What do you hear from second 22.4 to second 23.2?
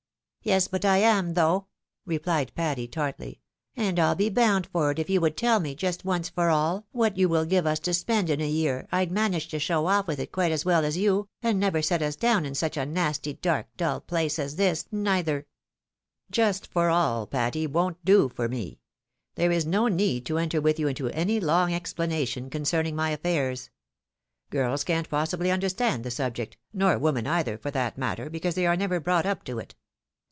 concerning my